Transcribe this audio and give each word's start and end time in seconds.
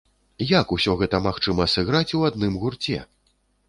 Як 0.51 0.73
усё 0.77 0.95
гэта 1.03 1.21
магчыма 1.27 1.71
сыграць 1.77 2.05
у 2.17 2.27
адным 2.33 2.61
гурце? 2.67 3.09